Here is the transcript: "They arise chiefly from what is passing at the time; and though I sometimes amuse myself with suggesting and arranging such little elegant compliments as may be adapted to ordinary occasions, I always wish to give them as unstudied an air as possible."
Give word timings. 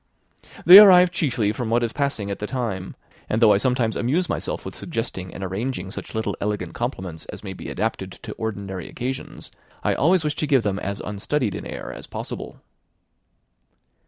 "They 0.65 0.79
arise 0.79 1.11
chiefly 1.11 1.51
from 1.51 1.69
what 1.69 1.83
is 1.83 1.93
passing 1.93 2.31
at 2.31 2.39
the 2.39 2.47
time; 2.47 2.95
and 3.29 3.39
though 3.39 3.53
I 3.53 3.57
sometimes 3.57 3.95
amuse 3.95 4.27
myself 4.27 4.65
with 4.65 4.73
suggesting 4.75 5.31
and 5.31 5.43
arranging 5.43 5.91
such 5.91 6.15
little 6.15 6.35
elegant 6.41 6.73
compliments 6.73 7.25
as 7.25 7.43
may 7.43 7.53
be 7.53 7.69
adapted 7.69 8.11
to 8.13 8.33
ordinary 8.33 8.89
occasions, 8.89 9.51
I 9.83 9.93
always 9.93 10.23
wish 10.23 10.33
to 10.37 10.47
give 10.47 10.63
them 10.63 10.79
as 10.79 11.01
unstudied 11.01 11.53
an 11.53 11.67
air 11.67 11.93
as 11.93 12.07
possible." 12.07 12.59